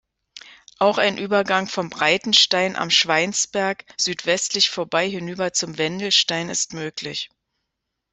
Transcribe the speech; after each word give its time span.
Auch 0.79 0.97
ein 0.97 1.19
Übergang 1.19 1.67
vom 1.67 1.91
Breitenstein 1.91 2.75
am 2.75 2.89
Schweinsberg 2.89 3.85
südwestlich 3.99 4.71
vorbei 4.71 5.07
hinüber 5.07 5.53
zum 5.53 5.77
Wendelstein 5.77 6.49
ist 6.49 6.73
möglich. 6.73 7.29